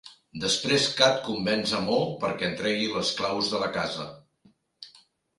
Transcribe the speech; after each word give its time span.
Després 0.43 0.85
Kat 0.99 1.17
convenç 1.25 1.73
a 1.79 1.81
Mo 1.89 1.97
perquè 2.23 2.47
entregui 2.47 2.87
les 2.93 3.11
claus 3.19 3.51
de 3.51 3.61
la 3.65 3.69
casa. 3.77 4.07